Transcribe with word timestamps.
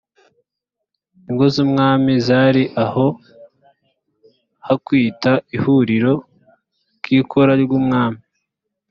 ingo 1.29 1.45
z’umwami 1.53 2.11
zari 2.27 2.63
aho 2.83 3.05
hakwitwa 4.65 5.31
ihuriro 5.55 6.13
ry’ikoro 7.01 7.51
ry’umwami 7.63 8.21